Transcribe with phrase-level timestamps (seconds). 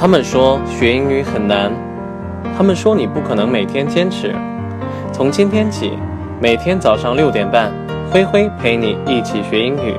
[0.00, 1.72] 他们说学英语很难，
[2.56, 4.32] 他们说你不可能每天坚持。
[5.12, 5.98] 从今天起，
[6.40, 7.72] 每天早上六点半，
[8.08, 9.96] 灰灰陪你一起学英语。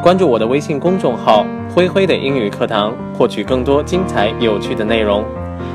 [0.00, 1.44] 关注我的微信公众号
[1.74, 5.24] “灰灰的英语课堂”，获取更多精彩有趣的内容。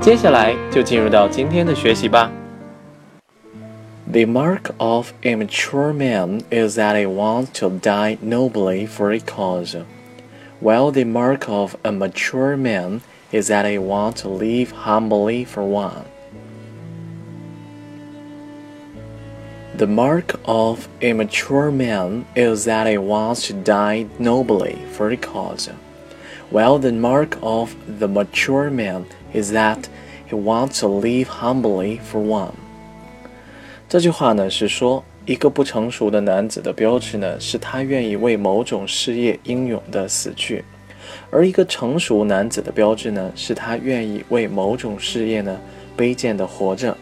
[0.00, 2.30] 接下来就进入到今天的学习吧。
[4.10, 9.76] The mark of a mature man is that he wants to die nobly for a cause,
[10.59, 15.63] while the mark of a mature man is that he wants to live humbly for
[15.63, 16.05] one.
[19.77, 25.17] The mark of a mature man is that he wants to die nobly for a
[25.17, 25.69] cause,
[26.49, 29.89] while the mark of the mature man is that
[30.25, 32.55] he wants to live humbly for one.
[33.89, 40.64] 这句话呢是说， 一个不成熟的男子的标志呢是他愿意为某种事业英勇的死去。
[41.30, 45.60] 而一个成熟男子的标志呢，是他愿意为某种事业呢
[45.96, 46.96] 卑贱的活着。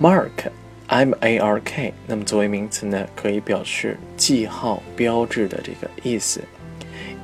[0.00, 6.40] Mark，M A R K，那么作为名词呢，可以表示记号、标志的这个意思。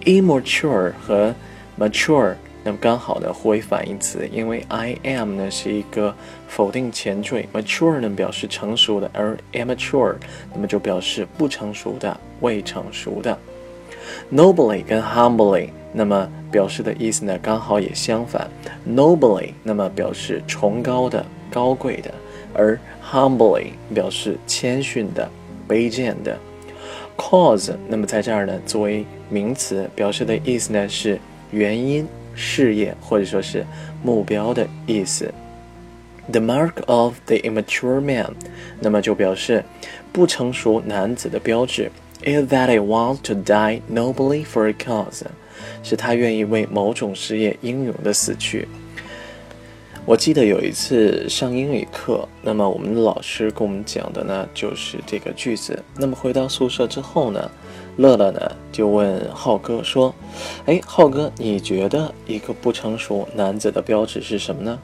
[0.05, 1.35] Immature 和
[1.79, 6.15] mature，那么刚好呢互为反义词，因为 I am 呢是一个
[6.49, 10.15] 否定前缀，mature 呢表示成熟的，而 immature
[10.55, 13.37] 那么就表示不成熟的、未成熟的。
[14.33, 18.49] Nobly 跟 humbly，那么表示的意思呢，刚好也相反。
[18.89, 22.13] Nobly 那么表示崇高的、高贵的，
[22.53, 25.31] 而 humbly 表示谦逊的、
[25.69, 26.39] 卑贱的。
[27.17, 31.19] Cause 那么在这儿呢，作为名词，表示的意思呢是
[31.51, 33.65] 原因、事业或者说是
[34.03, 35.33] 目标的意思。
[36.31, 38.35] The mark of the immature man，
[38.81, 39.65] 那么就表示
[40.13, 41.91] 不成熟男子的标志。
[42.25, 45.23] is that he wants to die nobly for a cause，
[45.83, 48.69] 是他愿意为某种事业英勇的死去。
[50.05, 55.83] 我记得有一次上英语课，那么我们的老师跟我们讲的呢就是这个句子。
[55.97, 57.51] 那么回到宿舍之后呢，
[57.97, 60.15] 乐乐呢就问浩哥说
[60.67, 64.79] ：“哎，浩哥，你觉得一个不成熟男子的标志是什么呢？”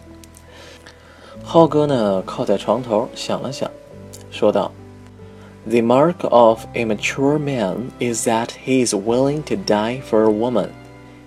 [1.43, 3.71] 浩哥呢靠在床头想了想，
[4.31, 4.71] 说道。
[5.67, 10.69] The mark of a mature man is that he is willing to die for a woman,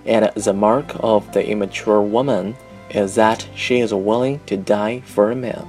[0.05, 2.53] and the mark of the immature woman
[2.91, 5.63] is that she is willing to die for a man.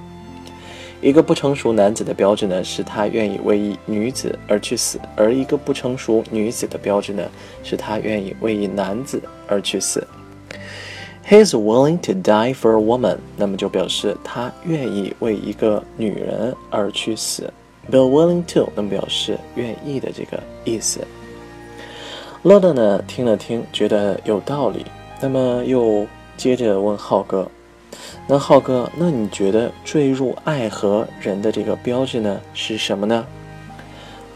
[1.02, 7.28] 一个不成熟男子的标志呢，是他愿意为一女子而去死；而一个不成熟女子的标志呢，
[7.64, 10.06] 是他愿意为一男子而去死。
[11.28, 17.52] He's willing to die for a woman，那么就表示他愿意为一个女人而去死。
[17.90, 21.00] be willing to，能表示愿意的这个意思。
[22.42, 24.86] 乐乐呢听了听，觉得有道理，
[25.20, 27.48] 那么又接着问浩哥
[28.27, 33.25] ：“那浩哥，那你觉得坠入爱河人的这个标志呢是什么呢？”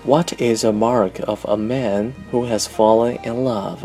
[0.06, 3.78] What is a mark of a man who has fallen in love?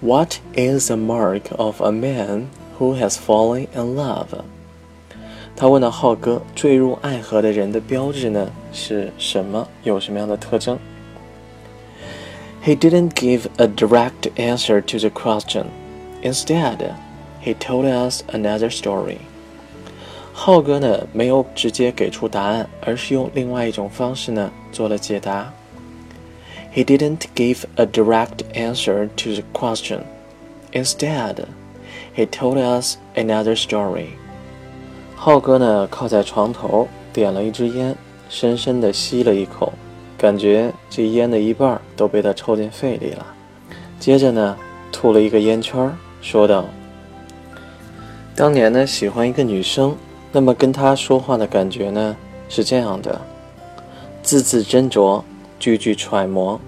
[0.00, 4.26] What is a mark of a man who has fallen in love?
[5.56, 9.68] 他问到浩哥：“坠入爱河的人的标志呢是什么？
[9.84, 10.78] 有什么样的特征？”
[12.64, 15.66] He didn't give a direct answer to the question.
[16.25, 16.95] Instead,
[17.39, 19.17] he told us another story.
[20.33, 25.53] 浩哥呢没有直接给出答案，而是用另外一种方式呢做了解答。
[26.73, 29.99] He didn't give a direct answer to the question.
[30.73, 31.45] Instead,
[32.15, 34.07] he told us another story.
[35.15, 37.95] 浩哥呢，靠在床头，点了一支烟，
[38.29, 39.73] 深深地吸了一口，
[40.17, 43.27] 感觉这烟的一半都被他抽进肺里了。
[43.99, 44.57] 接着呢，
[44.91, 46.65] 吐了一个烟圈，说道
[48.35, 49.95] ：“当年呢，喜欢一个女生，
[50.31, 52.15] 那么跟她说话的感觉呢，
[52.49, 53.21] 是这样的：
[54.23, 55.21] 字字斟酌，
[55.59, 56.59] 句句揣摩，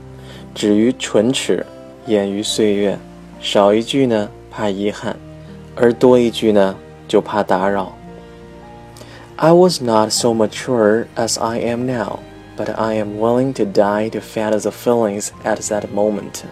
[0.54, 1.66] 止于唇齿，
[2.06, 3.00] 掩于岁月。
[3.42, 5.16] 少一句呢，怕遗憾；
[5.76, 6.76] 而多一句呢，
[7.08, 7.96] 就怕打扰。”
[9.38, 12.20] I was not so mature as I am now,
[12.56, 16.44] but I am willing to die to feel the feelings at that moment.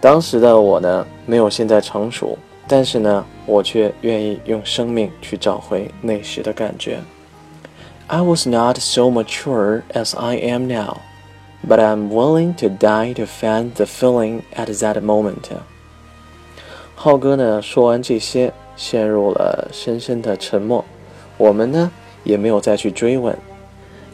[0.00, 2.38] 当时的我呢，没有现在成熟，
[2.68, 7.00] 但是呢，我却愿意用生命去找回那时的感觉。
[8.06, 10.98] I was not so mature as I am now,
[11.66, 15.48] but I'm willing to die to find the feeling at that moment.
[16.94, 20.84] 浩哥呢，说完这些，陷入了深深的沉默。
[21.36, 21.90] 我们呢
[22.22, 23.36] 也没有再去追问。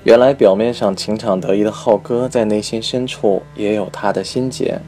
[0.04, 4.80] 原来表面上情场得意的浩哥，在内心深处也有他的心结。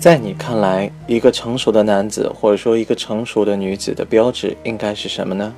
[0.00, 5.54] 在你看来，一个成熟的男子或者说一个成熟的女子的标志应该是什么呢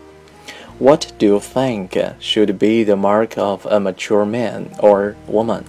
[0.80, 1.90] ？What do you think
[2.20, 5.62] should be the mark of a mature man or woman?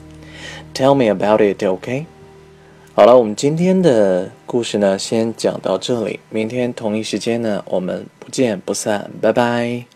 [0.74, 2.06] Tell me about it, okay?
[2.96, 6.20] 好了，我们今天的故事呢，先讲到这里。
[6.32, 9.93] 明天同一时间呢，我们不见不散，拜拜。